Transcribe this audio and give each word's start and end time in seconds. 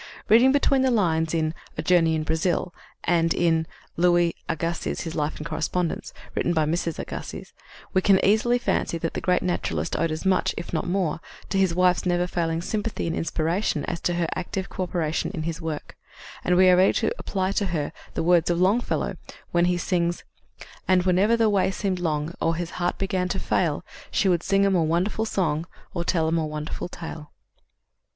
Reading 0.29 0.51
between 0.51 0.81
the 0.81 0.89
lines 0.89 1.31
in 1.31 1.53
A 1.77 1.83
Journey 1.83 2.15
in 2.15 2.23
Brazil, 2.23 2.73
and 3.03 3.35
in 3.35 3.67
Louis 3.97 4.33
Agassiz, 4.49 5.01
His 5.01 5.13
Life 5.13 5.37
and 5.37 5.45
Correspondence, 5.45 6.11
written 6.33 6.55
by 6.55 6.65
Mrs. 6.65 6.97
Agassiz, 6.97 7.53
we 7.93 8.01
can 8.01 8.19
easily 8.25 8.57
fancy 8.57 8.97
that 8.97 9.13
the 9.13 9.21
great 9.21 9.43
naturalist 9.43 9.95
owed 9.95 10.09
as 10.09 10.25
much, 10.25 10.55
if 10.57 10.73
not 10.73 10.87
more, 10.87 11.19
to 11.49 11.59
his 11.59 11.75
wife's 11.75 12.03
never 12.03 12.25
failing 12.25 12.63
sympathy 12.63 13.05
and 13.05 13.15
inspiration 13.15 13.85
as 13.85 13.99
to 14.01 14.15
her 14.15 14.27
active 14.33 14.69
coöperation 14.71 15.29
in 15.35 15.43
his 15.43 15.61
work, 15.61 15.95
and 16.43 16.55
we 16.55 16.67
are 16.67 16.77
ready 16.77 16.93
to 16.93 17.11
apply 17.19 17.51
to 17.51 17.67
her 17.67 17.93
the 18.15 18.23
words 18.23 18.49
of 18.49 18.59
Longfellow 18.59 19.17
when 19.51 19.65
he 19.65 19.77
sings: 19.77 20.23
"And 20.87 21.03
whenever 21.03 21.37
the 21.37 21.47
way 21.47 21.69
seemed 21.69 21.99
long, 21.99 22.33
Or 22.41 22.55
his 22.55 22.71
heart 22.81 22.97
began 22.97 23.27
to 23.27 23.39
fail, 23.39 23.85
She 24.09 24.27
would 24.27 24.41
sing 24.41 24.65
a 24.65 24.71
more 24.71 24.87
wonderful 24.87 25.25
song 25.25 25.67
Or 25.93 26.03
tell 26.03 26.27
a 26.27 26.31
more 26.31 26.49
wonderful 26.49 26.89
tale." 26.89 27.31